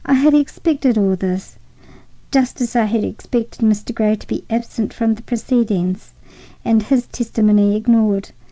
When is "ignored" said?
7.75-8.31